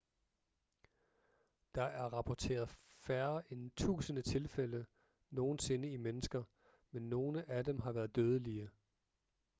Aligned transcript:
der 1.75 1.83
er 1.83 2.03
rapporteret 2.05 2.69
færre 3.01 3.51
end 3.53 3.71
tusinde 3.71 4.21
tilfælde 4.21 4.85
nogensinde 5.29 5.89
i 5.91 5.97
mennesker 5.97 6.43
men 6.91 7.09
nogle 7.09 7.49
af 7.49 7.63
dem 7.65 7.79
har 7.79 7.91
været 7.91 8.15
dødelige 8.15 8.69